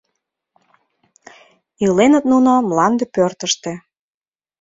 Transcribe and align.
Иленыт 1.83 2.23
нуно 2.31 2.51
мланде 2.69 3.05
пӧртыштӧ 3.15 3.71